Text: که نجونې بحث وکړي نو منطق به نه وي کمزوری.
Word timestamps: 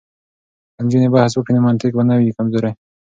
که 0.75 0.79
نجونې 0.85 1.07
بحث 1.15 1.31
وکړي 1.33 1.53
نو 1.55 1.65
منطق 1.67 1.91
به 1.97 2.03
نه 2.09 2.15
وي 2.15 2.31
کمزوری. 2.37 2.71